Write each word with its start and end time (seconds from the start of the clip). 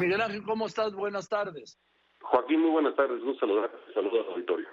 Miguel 0.00 0.22
Ángel, 0.22 0.42
¿cómo 0.44 0.66
estás? 0.66 0.94
Buenas 0.94 1.28
tardes. 1.28 1.78
Joaquín, 2.22 2.60
muy 2.60 2.70
buenas 2.70 2.96
tardes. 2.96 3.22
Un 3.22 3.38
saludo, 3.38 3.68
saludo 3.92 4.22
al 4.22 4.32
auditorio. 4.32 4.66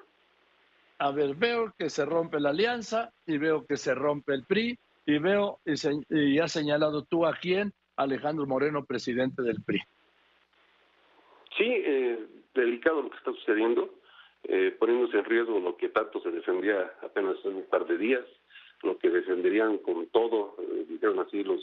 A 1.00 1.12
ver, 1.12 1.36
veo 1.36 1.74
que 1.78 1.90
se 1.90 2.06
rompe 2.06 2.40
la 2.40 2.52
alianza 2.52 3.12
y 3.26 3.38
veo 3.38 3.66
que 3.66 3.76
se 3.76 3.94
rompe 3.94 4.34
el 4.34 4.46
PRI 4.46 4.80
y 5.06 5.18
veo 5.20 5.60
y, 5.66 5.76
se, 5.76 5.92
y 6.10 6.40
has 6.40 6.54
señalado 6.54 7.04
tú 7.04 7.26
a 7.26 7.34
quién, 7.34 7.74
Alejandro 7.98 8.46
Moreno, 8.46 8.86
presidente 8.86 9.42
del 9.42 9.62
PRI. 9.66 9.82
Sí, 11.58 11.66
eh, 11.66 12.26
delicado 12.54 13.02
lo 13.02 13.10
que 13.10 13.18
está 13.18 13.34
sucediendo, 13.34 13.96
eh, 14.44 14.74
poniéndose 14.80 15.18
en 15.18 15.26
riesgo 15.26 15.60
lo 15.60 15.76
que 15.76 15.90
tanto 15.90 16.22
se 16.22 16.32
defendía 16.32 16.94
apenas 17.04 17.36
un 17.44 17.66
par 17.70 17.86
de 17.86 17.98
días, 17.98 18.26
lo 18.82 18.98
que 18.98 19.10
defenderían 19.10 19.80
con 19.80 20.08
todo, 20.08 20.56
eh, 20.60 20.86
dijeron 20.88 21.20
así 21.20 21.44
los 21.44 21.62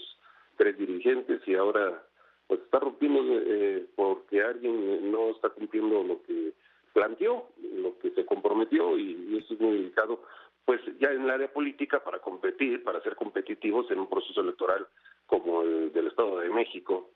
tres 0.58 0.76
dirigentes 0.76 1.40
y 1.48 1.54
ahora 1.54 2.02
pues 2.46 2.60
está 2.60 2.78
rompiendo 2.78 3.20
eh, 3.26 3.86
porque 3.94 4.42
alguien 4.42 5.10
no 5.10 5.30
está 5.30 5.50
cumpliendo 5.50 6.02
lo 6.02 6.22
que 6.22 6.52
planteó, 6.92 7.48
lo 7.60 7.98
que 7.98 8.10
se 8.10 8.24
comprometió 8.24 8.98
y, 8.98 9.36
eso 9.38 9.54
es 9.54 9.60
muy 9.60 9.72
delicado, 9.78 10.22
pues 10.64 10.80
ya 10.98 11.10
en 11.10 11.22
el 11.22 11.30
área 11.30 11.52
política 11.52 12.02
para 12.02 12.20
competir, 12.20 12.82
para 12.84 13.02
ser 13.02 13.16
competitivos 13.16 13.90
en 13.90 14.00
un 14.00 14.08
proceso 14.08 14.40
electoral 14.40 14.86
como 15.26 15.62
el 15.62 15.92
del 15.92 16.06
Estado 16.08 16.38
de 16.38 16.50
México, 16.50 17.10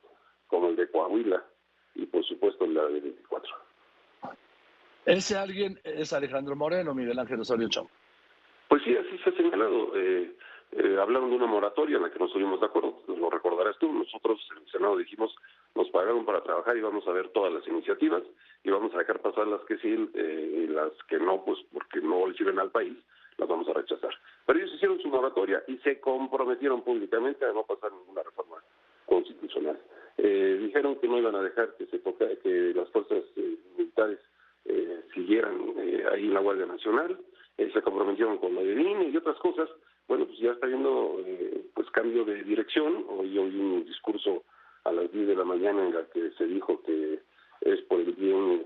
como 0.47 0.69
el 0.69 0.77
de 0.77 0.91
Coahuila 0.91 1.45
y 1.95 2.07
por 2.07 2.25
supuesto 2.25 2.67
la 2.67 2.87
de 2.87 3.01
24. 3.01 3.55
Ese 5.07 5.37
alguien 5.37 5.81
es 5.85 6.13
Alejandro 6.13 6.55
Moreno, 6.55 6.95
Miguel 6.95 7.19
Ángel 7.19 7.41
Osorio 7.41 7.69
Chong. 7.69 7.89
Pues 8.69 8.83
sí, 8.83 8.95
así 8.95 9.19
se 9.25 9.31
ha 9.31 9.33
señalado. 9.33 9.97
Eh, 9.97 10.37
eh, 10.73 10.99
hablaron 11.01 11.31
de 11.31 11.37
una 11.37 11.47
moratoria 11.47 11.97
en 11.97 12.03
la 12.03 12.11
que 12.11 12.19
no 12.19 12.27
estuvimos 12.27 12.61
de 12.61 12.67
acuerdo, 12.67 13.03
lo 13.07 13.31
recordarás 13.31 13.79
tú. 13.79 13.93
Nosotros 13.93 14.41
en 14.53 14.63
el 14.63 14.71
Senado 14.71 14.97
dijimos, 14.97 15.35
nos 15.75 15.89
pagaron 15.91 16.25
para 16.25 16.43
trabajar 16.43 16.77
y 16.77 16.81
vamos 16.81 17.07
a 17.07 17.13
ver 17.13 17.29
todas 17.31 17.53
las 17.53 17.67
iniciativas 17.67 18.23
y 18.65 18.71
vamos 18.71 18.95
a 18.95 18.99
dejar 18.99 19.21
pasar 19.21 19.47
las 19.47 19.63
que 19.63 19.79
sí 19.79 20.11
eh, 20.15 20.67
las 20.69 20.93
que 21.09 21.19
no, 21.19 21.45
pues 21.45 21.59
porque 21.73 22.01
no 22.01 22.27
le 22.27 22.35
sirven 22.35 22.59
al 22.59 22.71
país, 22.71 22.97
las 23.37 23.49
vamos 23.49 23.69
a 23.69 23.73
rechazar. 23.73 24.15
Pero 24.47 24.59
ellos 24.59 24.75
hicieron 24.75 25.01
su 25.01 25.09
moratoria 25.09 25.63
y 25.69 25.77
se 25.79 26.01
comprometieron 26.01 26.83
públicamente 26.83 27.45
a 27.45 27.53
no 27.53 27.65
pasar 27.65 27.93
ninguna 27.93 28.23
reforma 28.23 28.57
constitucional. 29.07 29.79
Eh, 30.19 30.59
dijeron 30.61 30.97
que 30.97 31.09
no 31.09 31.19
iban 31.19 31.37
a 31.37 31.43
dejar 31.43 31.75
que 31.77 31.87
se 31.87 31.99
toque, 32.01 32.39
que 32.43 32.73
las 32.75 32.89
fuerzas 32.91 33.25
eh, 33.37 33.57
militares 33.77 34.19
eh, 34.65 35.03
siguieran 35.15 35.75
ahí 36.13 36.25
en 36.27 36.35
la 36.35 36.41
Guardia 36.41 36.67
Nacional, 36.67 37.19
se 37.57 37.83
comprometieron 37.83 38.39
con 38.39 38.55
la 38.55 38.63
de 38.63 39.11
y 39.11 39.17
otras 39.17 39.37
cosas. 39.39 39.69
Bueno, 40.09 40.27
pues 40.27 40.39
ya 40.39 40.53
está 40.53 40.67
habiendo 40.67 41.21
pues 41.75 41.89
cambio 41.91 42.25
de 42.25 42.43
dirección. 42.43 43.05
Hoy 43.09 43.39
oí 43.39 43.61
un 43.61 43.85
discurso 43.85 44.43
a 44.85 44.93
las 44.93 45.13
10 45.13 45.29
de 45.29 45.37
la 45.37 45.45
mañana 45.45 45.87
en 45.87 45.95
la 45.95 46.05
que 46.07 46.31
se 46.33 46.47
dijo 46.47 46.83
que 46.83 47.21
es 47.61 47.81
por 47.83 48.01
el 48.01 48.13
bien 48.13 48.65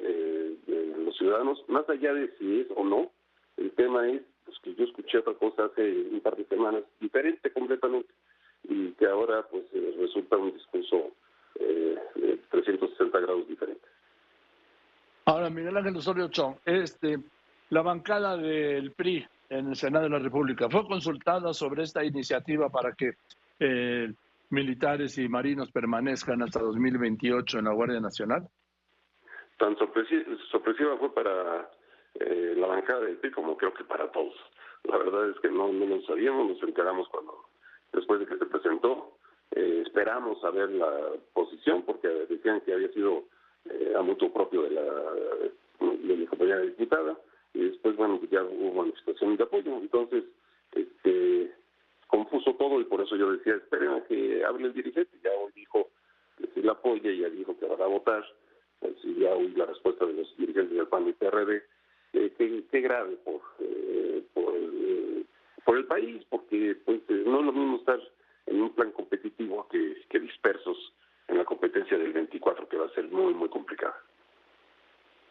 de 0.66 0.94
los 1.04 1.16
ciudadanos, 1.16 1.62
más 1.68 1.88
allá 1.88 2.14
de 2.14 2.30
si 2.38 2.60
es 2.60 2.66
o 2.76 2.84
no, 2.84 3.10
el 3.56 3.70
tema 3.72 4.08
es 4.08 4.22
pues, 4.44 4.58
que 4.60 4.74
yo 4.74 4.84
escuché 4.84 5.18
otra 5.18 5.34
cosa 5.34 5.64
hace 5.64 5.82
un 6.10 6.20
par 6.20 6.36
de 6.36 6.44
semanas, 6.44 6.84
diferente 7.00 7.50
completamente, 7.50 8.12
y 8.64 8.92
que 8.92 9.06
ahora 9.06 9.46
pues 9.50 9.64
resulta 9.98 10.36
un 10.36 10.52
discurso 10.52 11.10
eh, 11.56 11.96
360 12.50 13.18
grados 13.18 13.48
diferentes. 13.48 13.90
Ahora, 15.24 15.50
Miguel 15.50 15.76
Ángel 15.76 15.96
Osorio 15.96 16.28
Chong, 16.28 16.56
este, 16.64 17.18
la 17.70 17.82
bancada 17.82 18.36
del 18.36 18.92
PRI 18.92 19.26
en 19.52 19.68
el 19.68 19.76
Senado 19.76 20.04
de 20.04 20.10
la 20.10 20.18
República 20.18 20.68
fue 20.70 20.86
consultada 20.86 21.52
sobre 21.52 21.82
esta 21.82 22.02
iniciativa 22.02 22.70
para 22.70 22.92
que 22.92 23.12
eh, 23.60 24.10
militares 24.48 25.18
y 25.18 25.28
marinos 25.28 25.70
permanezcan 25.70 26.42
hasta 26.42 26.60
2028 26.60 27.58
en 27.58 27.64
la 27.66 27.74
Guardia 27.74 28.00
Nacional. 28.00 28.48
Tan 29.58 29.76
sorpresiva, 29.76 30.96
fue 30.98 31.14
para 31.14 31.70
eh, 32.14 32.54
la 32.56 32.66
bancada 32.66 33.00
del 33.00 33.18
PRI 33.18 33.30
como 33.32 33.56
creo 33.56 33.74
que 33.74 33.84
para 33.84 34.10
todos. 34.10 34.34
La 34.84 34.96
verdad 34.96 35.30
es 35.30 35.38
que 35.40 35.50
no, 35.50 35.70
lo 35.70 36.00
sabíamos, 36.02 36.48
nos 36.48 36.62
enteramos 36.62 37.08
cuando 37.08 37.44
después 37.92 38.20
de 38.20 38.26
que 38.26 38.38
se 38.38 38.46
presentó 38.46 39.18
eh, 39.50 39.82
esperamos 39.84 40.40
saber 40.40 40.70
la 40.70 40.90
posición 41.34 41.82
porque 41.82 42.08
decían 42.08 42.62
que 42.62 42.72
había 42.72 42.88
sido 42.88 43.24
eh, 43.66 43.92
a 43.96 44.00
mutuo 44.00 44.32
propio 44.32 44.62
de 44.62 44.70
la, 44.70 44.82
de 44.82 46.16
mi 46.16 46.26
compañera 46.26 46.60
diputada 46.60 47.16
después, 47.70 47.96
bueno, 47.96 48.20
ya 48.30 48.42
hubo 48.42 48.82
manifestación 48.82 49.36
de 49.36 49.44
apoyo. 49.44 49.76
Entonces, 49.78 50.24
este, 50.72 51.52
confuso 52.06 52.54
todo 52.54 52.80
y 52.80 52.84
por 52.84 53.00
eso 53.00 53.16
yo 53.16 53.32
decía, 53.32 53.54
esperen 53.54 53.90
a 53.90 54.04
que 54.04 54.44
hable 54.44 54.68
el 54.68 54.74
dirigente. 54.74 55.18
Ya 55.22 55.30
hoy 55.30 55.52
dijo 55.54 55.88
que 56.36 56.46
sí 56.54 56.62
la 56.62 56.72
apoya, 56.72 57.10
ya 57.12 57.28
dijo 57.28 57.56
que 57.58 57.66
va 57.66 57.84
a 57.84 57.88
votar. 57.88 58.24
Pues, 58.80 58.94
ya 59.02 59.32
oí 59.34 59.48
la 59.54 59.66
respuesta 59.66 60.04
de 60.06 60.14
los 60.14 60.36
dirigentes 60.36 60.76
del 60.76 60.88
PAN 60.88 61.08
y 61.08 61.12
PRD. 61.12 61.62
Eh, 62.14 62.64
qué, 62.70 62.80
grave 62.80 63.16
por, 63.24 63.40
eh, 63.60 64.22
por, 64.34 64.52
por 65.64 65.76
el 65.78 65.86
país, 65.86 66.22
porque 66.28 66.76
pues 66.84 67.00
no 67.08 67.40
es 67.40 67.46
lo 67.46 67.52
mismo 67.52 67.76
estar 67.76 67.98
en 68.46 68.60
un 68.60 68.74
plan 68.74 68.90
competitivo 68.90 69.66
que, 69.70 70.02
que 70.10 70.20
dispersos 70.20 70.92
en 71.28 71.38
la 71.38 71.44
competencia 71.44 71.96
del 71.96 72.12
24, 72.12 72.68
que 72.68 72.76
va 72.76 72.86
a 72.86 72.94
ser 72.94 73.08
muy, 73.08 73.32
muy 73.32 73.48
complicada. 73.48 73.96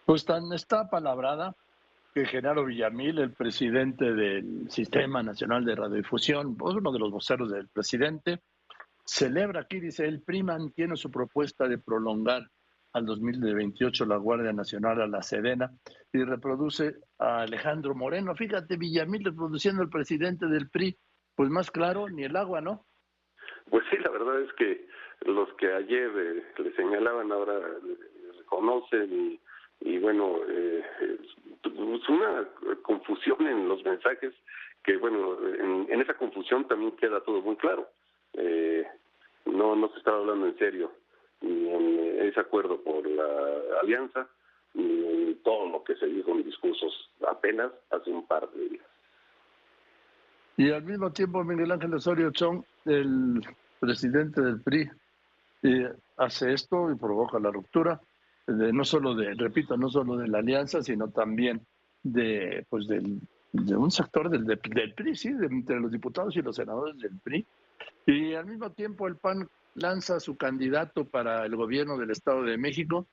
Pues 0.05 0.25
tan 0.25 0.51
está 0.53 0.89
palabrada 0.89 1.55
que 2.13 2.25
Genaro 2.25 2.65
Villamil, 2.65 3.19
el 3.19 3.33
presidente 3.33 4.13
del 4.13 4.69
Sistema 4.69 5.23
Nacional 5.23 5.63
de 5.63 5.75
Radiodifusión, 5.75 6.57
pues, 6.57 6.75
uno 6.75 6.91
de 6.91 6.99
los 6.99 7.11
voceros 7.11 7.51
del 7.51 7.69
presidente, 7.69 8.39
celebra 9.05 9.61
aquí, 9.61 9.79
dice, 9.79 10.05
el 10.05 10.21
PRI 10.21 10.43
mantiene 10.43 10.95
su 10.95 11.09
propuesta 11.09 11.67
de 11.67 11.77
prolongar 11.77 12.43
al 12.93 13.05
2028 13.05 14.05
la 14.05 14.17
Guardia 14.17 14.51
Nacional 14.51 15.01
a 15.01 15.07
la 15.07 15.21
Sedena 15.21 15.71
y 16.11 16.23
reproduce 16.23 16.95
a 17.17 17.43
Alejandro 17.43 17.95
Moreno. 17.95 18.35
Fíjate, 18.35 18.75
Villamil 18.75 19.23
reproduciendo 19.23 19.81
al 19.81 19.89
presidente 19.89 20.47
del 20.47 20.69
PRI, 20.69 20.97
pues 21.35 21.49
más 21.49 21.71
claro, 21.71 22.09
ni 22.09 22.23
el 22.23 22.35
agua, 22.35 22.59
¿no? 22.59 22.85
Pues 23.69 23.85
sí, 23.89 23.97
la 23.97 24.09
verdad 24.09 24.41
es 24.41 24.51
que 24.53 24.87
los 25.21 25.47
que 25.53 25.71
ayer 25.71 26.11
eh, 26.17 26.43
le 26.57 26.75
señalaban 26.75 27.31
ahora 27.31 27.57
le 27.59 28.39
reconocen 28.39 29.13
y, 29.13 29.39
bueno, 29.99 30.37
eh, 30.47 30.83
es 31.63 32.09
una 32.09 32.47
confusión 32.83 33.47
en 33.47 33.67
los 33.67 33.83
mensajes 33.83 34.33
que 34.83 34.97
bueno, 34.97 35.37
en, 35.47 36.01
esa 36.01 36.15
confusión 36.15 36.67
también 36.67 36.91
queda 36.93 37.21
todo 37.21 37.41
muy 37.41 37.55
claro. 37.55 37.87
Eh, 38.33 38.85
no, 39.45 39.75
no 39.75 39.89
se 39.89 39.97
estaba 39.97 40.17
hablando 40.17 40.47
en 40.47 40.57
serio 40.57 40.91
ni 41.41 41.69
en 41.69 42.27
ese 42.27 42.39
acuerdo 42.39 42.81
por 42.81 43.05
la 43.07 43.79
alianza, 43.81 44.27
ni 44.73 45.05
en 45.05 45.43
todo 45.43 45.69
lo 45.69 45.83
que 45.83 45.95
se 45.95 46.05
dijo 46.05 46.31
en 46.31 46.43
discursos 46.43 47.09
apenas 47.27 47.71
hace 47.89 48.11
un 48.11 48.25
par 48.25 48.49
de 48.51 48.69
días. 48.69 48.85
Y 50.57 50.71
al 50.71 50.83
mismo 50.83 51.11
tiempo, 51.11 51.43
Miguel 51.43 51.71
Ángel 51.71 51.93
Osorio 51.95 52.31
Chong, 52.31 52.63
el 52.85 53.41
presidente 53.79 54.41
del 54.41 54.61
PRI, 54.61 54.89
eh, 55.63 55.91
hace 56.17 56.53
esto 56.53 56.91
y 56.91 56.95
provoca 56.95 57.39
la 57.39 57.51
ruptura, 57.51 57.99
no 58.51 58.83
solo 58.83 59.15
de, 59.15 59.33
repito, 59.33 59.77
no 59.77 59.89
solo 59.89 60.17
de 60.17 60.27
la 60.27 60.39
alianza, 60.39 60.81
sino 60.81 61.09
también 61.09 61.65
de, 62.03 62.65
pues 62.69 62.87
del, 62.87 63.19
de 63.51 63.75
un 63.75 63.91
sector 63.91 64.29
del, 64.29 64.45
del 64.45 64.93
PRI, 64.93 65.15
sí, 65.15 65.33
de, 65.33 65.47
entre 65.47 65.79
los 65.79 65.91
diputados 65.91 66.35
y 66.35 66.41
los 66.41 66.55
senadores 66.55 66.97
del 66.97 67.19
PRI. 67.19 67.45
Y 68.05 68.33
al 68.33 68.45
mismo 68.45 68.71
tiempo 68.71 69.07
el 69.07 69.17
PAN 69.17 69.47
lanza 69.75 70.19
su 70.19 70.37
candidato 70.37 71.05
para 71.05 71.45
el 71.45 71.55
gobierno 71.55 71.97
del 71.97 72.11
Estado 72.11 72.43
de 72.43 72.57
México, 72.57 73.07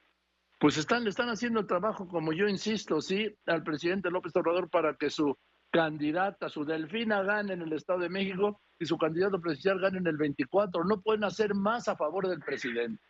pues 0.58 0.76
están, 0.76 1.04
le 1.04 1.10
están 1.10 1.28
haciendo 1.28 1.60
el 1.60 1.66
trabajo, 1.66 2.08
como 2.08 2.32
yo 2.32 2.48
insisto, 2.48 3.00
sí, 3.00 3.32
al 3.46 3.62
presidente 3.62 4.10
López 4.10 4.34
Obrador 4.34 4.68
para 4.68 4.94
que 4.94 5.08
su 5.08 5.36
candidata, 5.70 6.48
su 6.48 6.64
Delfina 6.64 7.22
gane 7.22 7.52
en 7.52 7.62
el 7.62 7.72
Estado 7.72 8.00
de 8.00 8.08
México 8.08 8.60
y 8.78 8.86
su 8.86 8.96
candidato 8.96 9.40
presidencial 9.40 9.80
gane 9.80 9.98
en 9.98 10.06
el 10.06 10.16
24. 10.16 10.84
No 10.84 11.00
pueden 11.00 11.24
hacer 11.24 11.54
más 11.54 11.88
a 11.88 11.96
favor 11.96 12.26
del 12.26 12.40
presidente. 12.40 13.00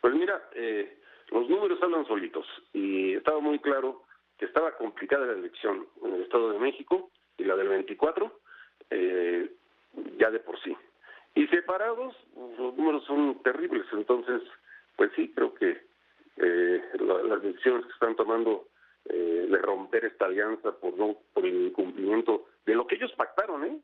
Pues 0.00 0.14
mira, 0.14 0.42
eh, 0.56 1.00
los 1.32 1.48
números 1.48 1.82
hablan 1.82 2.06
solitos 2.06 2.46
y 2.72 3.14
estaba 3.14 3.40
muy 3.40 3.58
claro 3.58 4.02
que 4.38 4.44
estaba 4.44 4.76
complicada 4.76 5.26
la 5.26 5.32
elección 5.32 5.86
en 6.04 6.14
el 6.14 6.22
Estado 6.22 6.52
de 6.52 6.58
México 6.58 7.10
y 7.38 7.44
la 7.44 7.56
del 7.56 7.68
24 7.68 8.40
eh, 8.90 9.50
ya 10.18 10.30
de 10.30 10.40
por 10.40 10.60
sí. 10.62 10.76
Y 11.34 11.46
separados, 11.46 12.14
los 12.36 12.76
números 12.76 13.04
son 13.04 13.42
terribles. 13.42 13.86
Entonces, 13.92 14.42
pues 14.96 15.10
sí, 15.16 15.32
creo 15.34 15.54
que 15.54 15.80
eh, 16.36 16.82
las 17.00 17.42
decisiones 17.42 17.86
que 17.86 17.92
están 17.92 18.16
tomando 18.16 18.68
eh, 19.06 19.46
de 19.50 19.58
romper 19.58 20.04
esta 20.04 20.26
alianza 20.26 20.72
por 20.72 20.96
no 20.96 21.16
por 21.32 21.46
el 21.46 21.68
incumplimiento 21.68 22.46
de 22.66 22.74
lo 22.74 22.86
que 22.86 22.96
ellos 22.96 23.12
pactaron, 23.12 23.64
¿eh? 23.64 23.80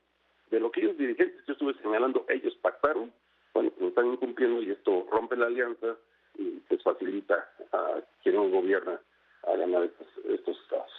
De 0.51 0.61
lo 0.61 0.71
que 0.71 0.81
ellos 0.81 0.97
dirigentes, 0.97 1.45
yo 1.47 1.53
estuve 1.53 1.75
señalando, 1.83 2.25
ellos 2.29 2.55
pactaron, 2.63 3.13
bueno, 3.53 3.71
pues 3.71 3.89
están 3.91 4.07
incumpliendo 4.07 4.63
y 4.63 4.71
esto 4.71 5.07
rompe 5.11 5.37
la 5.37 5.47
alianza 5.47 5.97
facilita 6.83 7.49
a 7.73 8.01
quien 8.23 8.37
no 8.37 8.49
gobierna 8.49 9.01
a 9.47 9.57
ganar 9.57 9.85
estos, 9.85 10.07
estos 10.29 10.61
estados. 10.63 10.91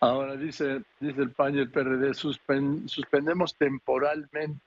Ahora 0.00 0.36
dice, 0.36 0.82
dice 1.00 1.22
el 1.22 1.30
PAN 1.30 1.56
y 1.56 1.60
el 1.60 1.70
PRD, 1.70 2.12
suspendemos 2.14 3.56
temporalmente 3.56 4.60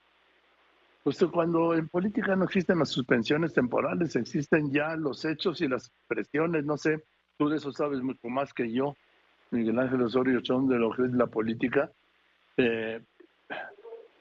Pues 1.04 1.24
cuando 1.32 1.76
en 1.76 1.88
política 1.88 2.36
no 2.36 2.46
existen 2.46 2.80
las 2.80 2.90
suspensiones 2.90 3.54
temporales, 3.54 4.16
existen 4.16 4.72
ya 4.72 4.96
los 4.96 5.24
hechos 5.26 5.62
y 5.62 5.68
las 5.68 5.92
presiones, 6.08 6.66
no 6.66 6.78
sé, 6.78 7.04
tú 7.38 7.48
de 7.48 7.58
eso 7.58 7.72
sabes 7.72 8.02
mucho 8.02 8.28
más 8.28 8.54
que 8.54 8.72
yo, 8.72 8.96
Miguel 9.52 9.80
Ángel 9.80 10.02
Osorio 10.02 10.42
Chón, 10.42 10.68
de 10.68 10.78
lo 10.78 10.92
que 10.92 11.04
es 11.04 11.14
la 11.14 11.28
política. 11.28 11.92
Eh, 12.58 13.02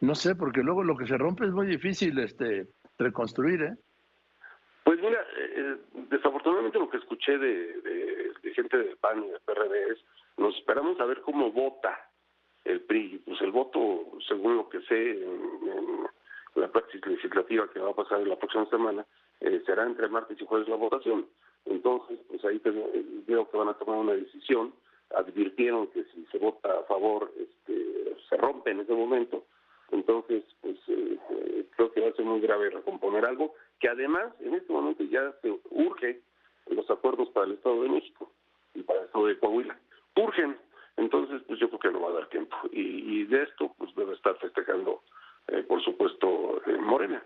no 0.00 0.14
sé, 0.14 0.34
porque 0.36 0.62
luego 0.62 0.84
lo 0.84 0.96
que 0.96 1.06
se 1.06 1.18
rompe 1.18 1.44
es 1.44 1.52
muy 1.52 1.66
difícil 1.66 2.18
este 2.18 2.68
reconstruir, 2.98 3.62
¿eh? 3.62 3.76
Pues 4.98 5.10
mira, 5.10 5.24
eh, 5.36 5.76
desafortunadamente 6.10 6.76
lo 6.76 6.90
que 6.90 6.96
escuché 6.96 7.38
de, 7.38 8.32
gente 8.52 8.76
del 8.76 8.96
PAN 8.96 9.22
y 9.22 9.28
del 9.28 9.40
PRD 9.44 9.92
es, 9.92 9.98
nos 10.36 10.56
esperamos 10.56 10.98
a 10.98 11.04
ver 11.04 11.20
cómo 11.20 11.52
vota 11.52 12.10
el 12.64 12.80
PRI. 12.80 13.22
Pues 13.24 13.40
el 13.42 13.52
voto, 13.52 14.06
según 14.26 14.56
lo 14.56 14.68
que 14.68 14.80
sé, 14.82 15.22
en, 15.22 16.08
la 16.56 16.66
práctica 16.66 17.10
legislativa 17.10 17.70
que 17.70 17.78
va 17.78 17.90
a 17.90 17.94
pasar 17.94 18.20
en 18.22 18.28
la 18.28 18.36
próxima 18.36 18.66
semana, 18.70 19.06
eh, 19.40 19.62
será 19.64 19.84
entre 19.84 20.08
martes 20.08 20.40
y 20.40 20.44
jueves 20.44 20.66
la 20.66 20.74
votación. 20.74 21.28
Entonces, 21.66 22.18
pues 22.26 22.44
ahí 22.44 22.60
veo 23.24 23.48
que 23.48 23.56
van 23.56 23.68
a 23.68 23.74
tomar 23.74 23.98
una 23.98 24.14
decisión. 24.14 24.74
Advirtieron 25.14 25.86
que 25.92 26.02
si 26.06 26.26
se 26.32 26.38
vota 26.38 26.76
a 26.76 26.82
favor, 26.84 27.32
este, 27.38 28.16
se 28.28 28.36
rompe 28.36 28.72
en 28.72 28.80
ese 28.80 28.94
momento. 28.94 29.44
Entonces, 29.90 30.44
pues 30.60 30.76
eh, 30.88 31.18
eh, 31.30 31.66
creo 31.76 31.92
que 31.92 32.00
va 32.00 32.08
a 32.08 32.12
ser 32.12 32.24
muy 32.24 32.40
grave 32.40 32.70
recomponer 32.70 33.24
algo 33.24 33.54
que 33.80 33.88
además 33.88 34.32
en 34.40 34.54
este 34.54 34.72
momento 34.72 35.04
ya 35.04 35.32
se 35.40 35.58
urge 35.70 36.20
los 36.66 36.88
acuerdos 36.90 37.30
para 37.30 37.46
el 37.46 37.52
Estado 37.52 37.82
de 37.82 37.88
México 37.88 38.30
y 38.74 38.82
para 38.82 39.00
el 39.00 39.06
Estado 39.06 39.26
de 39.26 39.38
Coahuila. 39.38 39.78
Urgen. 40.16 40.56
Entonces, 40.96 41.42
pues 41.46 41.60
yo 41.60 41.68
creo 41.68 41.78
que 41.80 41.90
no 41.92 42.00
va 42.00 42.10
a 42.10 42.20
dar 42.20 42.28
tiempo. 42.28 42.56
Y, 42.72 43.24
de 43.24 43.44
esto, 43.44 43.72
pues 43.78 43.94
debe 43.94 44.14
estar 44.14 44.36
festejando, 44.38 45.02
eh, 45.46 45.62
por 45.62 45.82
supuesto, 45.84 46.60
Morena. 46.80 47.22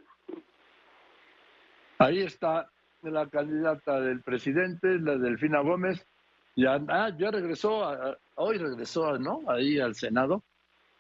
Ahí 1.99 2.21
está 2.21 2.69
la 3.03 3.27
candidata 3.29 4.01
del 4.01 4.21
presidente, 4.21 4.99
la 4.99 5.17
Delfina 5.17 5.61
Gómez. 5.61 6.07
Ya, 6.55 6.79
ah, 6.89 7.11
ya 7.17 7.31
regresó, 7.31 7.81
hoy 8.35 8.59
regresó, 8.59 9.19
¿no? 9.19 9.41
Ahí 9.49 9.81
al 9.81 9.95
Senado 9.95 10.43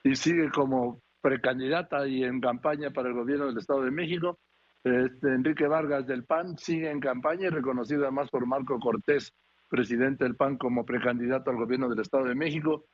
y 0.04 0.16
sigue 0.16 0.50
como 0.50 1.00
precandidata 1.22 2.06
y 2.06 2.24
en 2.24 2.40
campaña 2.40 2.90
para 2.90 3.08
el 3.08 3.14
gobierno 3.14 3.46
del 3.46 3.58
Estado 3.58 3.82
de 3.82 3.90
México. 3.90 4.38
Este, 4.84 5.28
Enrique 5.28 5.66
Vargas 5.66 6.06
del 6.06 6.24
PAN 6.24 6.58
sigue 6.58 6.90
en 6.90 7.00
campaña 7.00 7.46
y 7.46 7.50
reconocido 7.50 8.02
además 8.02 8.28
por 8.30 8.46
Marco 8.46 8.78
Cortés, 8.80 9.32
presidente 9.70 10.24
del 10.24 10.36
PAN, 10.36 10.58
como 10.58 10.84
precandidato 10.84 11.50
al 11.50 11.56
gobierno 11.56 11.88
del 11.88 12.00
Estado 12.00 12.24
de 12.24 12.34
México. 12.34 12.84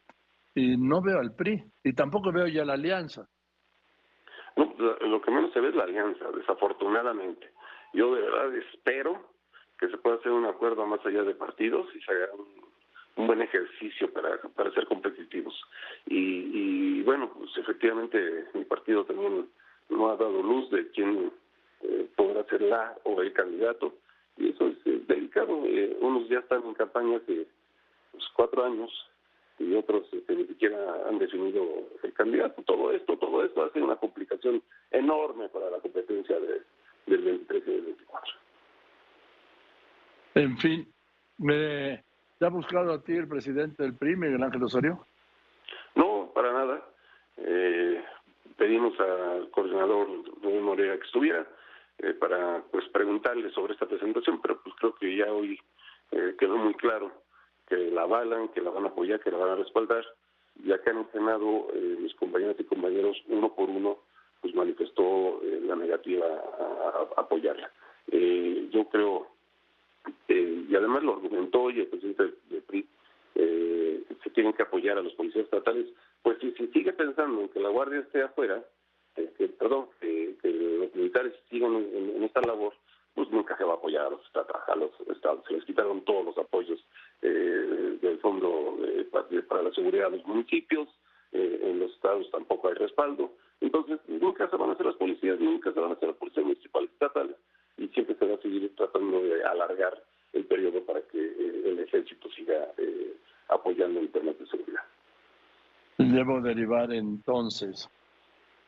Y 0.54 0.76
no 0.76 1.00
veo 1.00 1.18
al 1.18 1.34
PRI 1.34 1.64
y 1.82 1.92
tampoco 1.94 2.30
veo 2.30 2.46
ya 2.46 2.64
la 2.64 2.74
alianza. 2.74 3.26
No, 4.56 4.74
lo 4.76 5.22
que 5.22 5.30
menos 5.30 5.52
se 5.52 5.60
ve 5.60 5.68
es 5.68 5.74
la 5.74 5.84
alianza, 5.84 6.30
desafortunadamente. 6.32 7.52
Yo 7.94 8.14
de 8.14 8.22
verdad 8.22 8.54
espero 8.56 9.32
que 9.78 9.88
se 9.88 9.98
pueda 9.98 10.16
hacer 10.16 10.32
un 10.32 10.46
acuerdo 10.46 10.84
más 10.86 11.04
allá 11.06 11.22
de 11.22 11.34
partidos 11.34 11.86
y 11.94 12.00
se 12.00 12.10
haga 12.10 12.34
un, 12.34 12.57
buen 13.28 13.42
ejercicio 13.42 14.10
para, 14.10 14.38
para 14.56 14.72
ser 14.72 14.86
competitivos. 14.86 15.54
Y, 16.06 17.02
bueno, 17.02 17.30
pues 17.36 17.50
efectivamente 17.58 18.46
mi 18.54 18.64
partido 18.64 19.04
también 19.04 19.46
no 19.90 20.08
ha 20.08 20.16
dado 20.16 20.42
luz 20.42 20.70
de 20.70 20.90
quién 20.92 21.30
eh, 21.82 22.08
podrá 22.16 22.42
ser 22.44 22.62
la 22.62 22.96
o 23.04 23.20
el 23.20 23.32
candidato. 23.34 23.94
Y 24.38 24.48
eso 24.48 24.68
es 24.68 25.06
delicado. 25.06 25.62
Eh, 25.66 25.94
unos 26.00 26.26
ya 26.30 26.38
están 26.38 26.64
en 26.64 26.72
campaña 26.72 27.18
hace 27.18 27.46
pues, 28.12 28.24
cuatro 28.34 28.64
años 28.64 28.90
y 29.58 29.74
otros 29.74 30.06
este, 30.10 30.34
ni 30.34 30.46
siquiera 30.46 30.78
han 31.06 31.18
definido 31.18 31.62
el 32.02 32.12
candidato. 32.14 32.62
Todo 32.62 32.92
esto, 32.92 33.18
todo 33.18 33.44
esto 33.44 33.62
hace 33.62 33.82
una 33.82 33.96
complicación 33.96 34.62
enorme 34.90 35.50
para 35.50 35.68
la 35.68 35.80
competencia 35.80 36.40
de, 36.40 36.62
del 37.06 37.22
23 37.22 37.62
y 37.66 37.70
del 37.72 37.82
24. 37.82 38.34
En 40.34 40.56
fin, 40.58 40.88
¿me 41.36 42.07
ha 42.46 42.50
buscado 42.50 42.92
a 42.92 43.02
ti 43.02 43.12
el 43.12 43.28
presidente 43.28 43.82
del 43.82 43.94
PRI, 43.94 44.16
Miguel 44.16 44.42
Ángel 44.42 44.62
Osorio? 44.62 45.04
No, 45.94 46.30
para 46.34 46.52
nada. 46.52 46.82
Eh, 47.36 48.02
pedimos 48.56 48.98
al 49.00 49.50
coordinador 49.50 50.08
Rubén 50.42 50.62
Morea 50.62 50.96
que 50.98 51.06
estuviera 51.06 51.46
eh, 51.98 52.14
para 52.14 52.62
pues 52.70 52.88
preguntarle 52.88 53.50
sobre 53.50 53.74
esta 53.74 53.86
presentación, 53.86 54.40
pero 54.40 54.60
pues 54.62 54.74
creo 54.76 54.94
que 54.94 55.16
ya 55.16 55.32
hoy 55.32 55.58
eh, 56.12 56.34
quedó 56.38 56.56
muy 56.56 56.74
claro 56.74 57.12
que 57.68 57.76
la 57.76 58.02
avalan, 58.02 58.48
que 58.48 58.60
la 58.60 58.70
van 58.70 58.84
a 58.84 58.88
apoyar, 58.88 59.20
que 59.20 59.30
la 59.30 59.38
van 59.38 59.50
a 59.50 59.56
respaldar. 59.56 60.04
Ya 60.64 60.82
que 60.82 60.90
han 60.90 60.98
entrenado 60.98 61.68
mis 62.00 62.12
compañeras 62.16 62.56
y 62.58 62.64
compañeros 62.64 63.16
uno 63.28 63.54
por 63.54 63.70
uno 63.70 63.98
pues 64.40 64.54
manifestó 64.54 65.40
eh, 65.42 65.60
la 65.64 65.76
negativa 65.76 66.26
a, 66.26 67.20
apoyarla. 67.20 67.70
Eh, 68.10 68.68
yo 68.70 68.84
creo, 68.88 69.28
eh, 70.28 70.64
y 70.68 70.74
además 70.74 71.02
lo 71.02 71.14
argumentó 71.14 71.70
y 71.70 71.80
el 71.80 71.86
presidente 71.86 72.34
de 72.50 72.60
PRI, 72.62 72.86
se 74.24 74.30
tienen 74.30 74.52
que 74.52 74.62
apoyar 74.62 74.98
a 74.98 75.02
los 75.02 75.14
policías 75.14 75.44
estatales, 75.44 75.86
pues 76.22 76.38
si, 76.40 76.52
sigue 76.68 76.92
pensando 76.92 77.42
en 77.42 77.48
que 77.48 77.60
la 77.60 77.68
Guardia 77.68 78.00
esté 78.00 78.22
afuera, 78.22 78.62
que, 79.14 79.48
perdón, 79.48 79.86
que, 80.00 80.36
los 80.42 80.94
militares 80.94 81.34
sigan 81.48 81.74
en, 81.76 82.22
esta 82.24 82.40
labor, 82.40 82.72
pues 83.14 83.30
nunca 83.30 83.56
se 83.56 83.64
va 83.64 83.72
a 83.72 83.76
apoyar 83.76 84.06
a 84.06 84.10
los, 84.10 84.20
a 84.34 85.12
estados. 85.12 85.44
Se 85.46 85.54
les 85.54 85.64
quitaron 85.64 86.04
todos 86.04 86.24
los 86.24 86.38
apoyos 86.38 86.84
del 87.20 88.18
Fondo 88.20 88.76
para 89.48 89.62
la 89.62 89.72
Seguridad 89.72 90.10
de 90.10 90.18
los 90.18 90.26
municipios, 90.26 90.88
en 91.32 91.78
los 91.78 91.92
estados 91.92 92.30
tampoco 92.30 92.68
hay 92.68 92.74
respaldo. 92.74 93.32
Entonces, 93.60 93.98
nunca 94.08 94.48
se 94.48 94.56
van 94.56 94.70
a 94.70 94.72
hacer 94.72 94.86
las 94.86 94.96
policías, 94.96 95.38
nunca 95.40 95.72
se 95.72 95.80
van 95.80 95.90
a 95.90 95.94
hacer 95.94 96.08
las 96.08 96.18
policías 96.18 96.44
municipales 96.44 96.90
estatales 96.92 97.36
y 97.78 97.88
siempre 97.88 98.16
se 98.16 98.26
va 98.26 98.34
a 98.34 98.42
seguir 98.42 98.74
tratando 98.76 99.22
de 99.22 99.44
alargar 99.44 100.02
el 100.32 100.44
periodo 100.44 100.84
para 100.84 101.00
que 101.02 101.18
eh, 101.18 101.62
el 101.64 101.78
ejército 101.80 102.28
siga 102.30 102.72
eh, 102.76 103.16
apoyando 103.48 104.00
el 104.00 104.10
tema 104.10 104.32
de 104.32 104.46
seguridad. 104.46 104.82
Debo 105.96 106.40
derivar 106.40 106.92
entonces, 106.92 107.88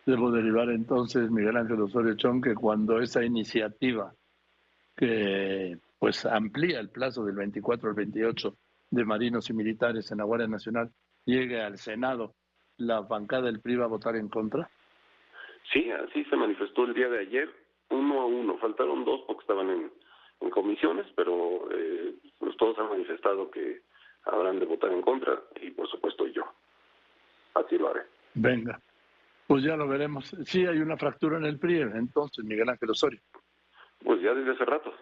debo 0.07 0.31
derivar 0.31 0.71
entonces, 0.71 1.31
Miguel 1.31 1.57
Ángel 1.57 1.81
Osorio 1.83 2.15
Chón, 2.17 2.41
que 2.41 2.55
cuando 2.55 3.01
esa 3.01 3.25
iniciativa 3.25 4.13
que 4.97 5.79
pues 5.99 6.25
amplía 6.27 6.81
el 6.81 6.89
plazo 6.89 7.25
del 7.25 7.37
24 7.37 7.91
al 7.91 7.95
28 7.95 8.57
de 8.91 9.05
marinos 9.05 9.49
y 9.51 9.53
militares 9.53 10.11
en 10.11 10.19
la 10.19 10.25
Guardia 10.25 10.49
Nacional 10.49 10.91
llegue 11.25 11.61
al 11.61 11.79
Senado, 11.79 12.35
¿la 12.79 13.01
bancada 13.01 13.43
del 13.43 13.61
PRI 13.61 13.77
va 13.77 13.85
a 13.85 13.89
votar 13.89 14.17
en 14.17 14.29
contra? 14.29 14.69
Sí, 15.73 15.91
así 15.91 16.25
se 16.25 16.37
manifestó 16.37 16.85
el 16.85 16.95
día 16.95 17.09
de 17.09 17.21
ayer, 17.21 17.49
uno 17.91 18.21
a 18.21 18.27
uno. 18.27 18.59
Faltaron 18.59 19.05
dos 19.05 19.23
porque 19.27 19.43
estaban 19.43 19.71
en, 19.71 19.91
comisiones, 20.51 21.07
pero 21.15 21.69
eh, 21.71 22.15
pues 22.39 22.57
todos 22.57 22.79
han 22.79 22.89
manifestado 22.89 23.51
que 23.51 23.83
habrán 24.25 24.59
de 24.59 24.67
votar 24.67 24.91
en 24.93 25.03
contra 25.03 25.41
y 25.61 25.71
por 25.71 25.89
supuesto 25.89 26.27
yo. 26.27 26.45
Así 27.55 27.77
lo 27.77 27.91
haré. 27.91 28.03
Venga, 28.35 28.81
pues 29.47 29.63
ya 29.63 29.77
lo 29.77 29.87
veremos. 29.87 30.35
Sí 30.45 30.65
hay 30.67 30.79
una 30.79 30.97
fractura 30.97 31.37
en 31.37 31.45
el 31.45 31.59
PRI, 31.59 31.83
entonces, 31.83 32.45
Miguel 32.45 32.69
Ángel 32.69 32.91
Osorio. 32.91 33.21
Pues 34.03 34.21
ya 34.23 34.35
desde 34.35 34.53
hace 34.53 34.65
rato. 34.65 34.93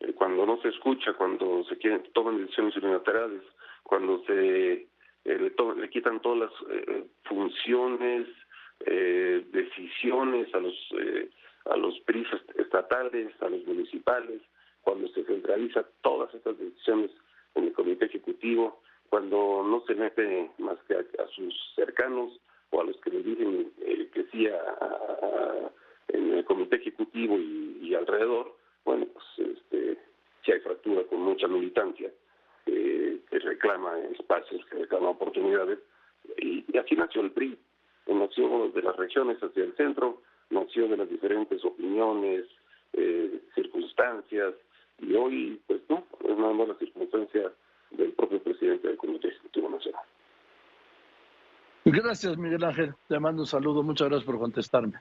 Eh, 0.00 0.12
cuando 0.12 0.44
no 0.44 0.60
se 0.60 0.68
escucha, 0.68 1.14
cuando 1.14 1.64
se 1.64 1.78
quieren, 1.78 2.02
toman 2.12 2.38
decisiones 2.38 2.76
unilaterales, 2.76 3.42
cuando 3.82 4.22
se 4.24 4.88
eh, 5.24 5.38
le, 5.38 5.80
le, 5.80 5.88
quitan 5.88 6.20
todas 6.20 6.50
las 6.50 6.70
eh, 6.70 7.04
funciones 7.24 8.28
eh, 8.80 9.46
decisiones 9.50 10.54
a 10.54 10.58
los 10.58 10.74
a 11.66 11.76
los 11.76 11.98
PRIs 12.00 12.26
estatales, 12.56 13.30
a 13.40 13.48
los 13.48 13.64
municipales, 13.66 14.40
cuando 14.82 15.08
se 15.08 15.24
centraliza 15.24 15.84
todas 16.02 16.32
estas 16.34 16.58
decisiones 16.58 17.10
en 17.54 17.64
el 17.64 17.72
comité 17.72 18.06
ejecutivo, 18.06 18.80
cuando 19.08 19.62
no 19.64 19.82
se 19.86 19.94
mete 19.94 20.50
más 20.58 20.78
que 20.86 20.94
a, 20.96 21.26
sus 21.34 21.54
cercanos 21.74 22.38
o 22.70 22.80
a 22.80 22.84
los 22.84 22.96
que 22.98 23.10
le 23.10 23.22
dicen 23.22 23.72
eh, 23.80 24.10
que 24.12 24.24
sí 24.24 24.46
a, 24.46 25.70
en 26.08 26.34
el 26.34 26.44
comité 26.44 26.76
ejecutivo 26.76 27.38
y, 27.38 27.94
alrededor, 27.94 28.56
bueno, 28.84 29.06
pues 29.12 29.48
este, 29.56 29.98
si 30.44 30.52
hay 30.52 30.60
fractura 30.60 31.04
con 31.04 31.20
mucha 31.20 31.46
militancia 31.46 32.10
que 32.64 33.38
reclama 33.38 33.98
espacios, 34.18 34.64
que 34.66 34.78
reclama 34.78 35.10
oportunidades, 35.10 35.78
y, 36.38 36.64
y 36.72 36.78
así 36.78 36.96
nació 36.96 37.22
el 37.22 37.30
PRI 37.30 37.56
nació 38.14 38.68
de 38.68 38.82
las 38.82 38.96
regiones 38.96 39.38
hacia 39.42 39.64
el 39.64 39.74
centro, 39.76 40.22
nació 40.54 40.88
de 40.88 40.96
las 40.96 41.08
diferentes 41.08 41.62
opiniones, 41.64 42.44
eh, 42.92 43.42
circunstancias, 43.54 44.54
y 44.98 45.14
hoy, 45.14 45.60
pues 45.66 45.82
no, 45.88 46.04
es 46.20 46.38
nada 46.38 46.52
más 46.52 46.68
la 46.68 46.74
circunstancia 46.76 47.52
del 47.90 48.12
propio 48.12 48.42
presidente 48.42 48.88
del 48.88 48.96
Comité 48.96 49.28
Ejecutivo 49.28 49.68
Nacional. 49.68 50.02
Gracias, 51.84 52.38
Miguel 52.38 52.64
Ángel. 52.64 52.94
Te 53.08 53.18
mando 53.18 53.42
un 53.42 53.46
saludo. 53.46 53.82
Muchas 53.82 54.08
gracias 54.08 54.24
por 54.24 54.38
contestarme. 54.38 54.98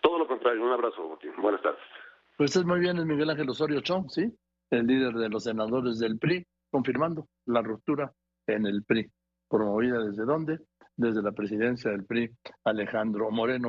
Todo 0.00 0.18
lo 0.18 0.28
contrario. 0.28 0.62
Un 0.62 0.72
abrazo, 0.72 1.02
Botín. 1.08 1.32
Buenas 1.38 1.62
tardes. 1.62 1.80
Pues 2.36 2.54
es 2.54 2.64
muy 2.64 2.80
bien, 2.80 2.98
es 2.98 3.04
Miguel 3.04 3.30
Ángel 3.30 3.50
Osorio 3.50 3.80
Chong, 3.80 4.08
¿sí? 4.08 4.32
El 4.70 4.86
líder 4.86 5.14
de 5.14 5.28
los 5.28 5.44
senadores 5.44 5.98
del 5.98 6.18
PRI, 6.18 6.46
confirmando 6.70 7.26
la 7.46 7.62
ruptura 7.62 8.12
en 8.46 8.66
el 8.66 8.84
PRI. 8.84 9.10
¿Promovida 9.48 9.98
desde 9.98 10.24
dónde? 10.24 10.58
desde 10.96 11.22
la 11.22 11.32
presidencia 11.32 11.90
del 11.90 12.04
PRI, 12.04 12.30
Alejandro 12.64 13.30
Moreno. 13.30 13.60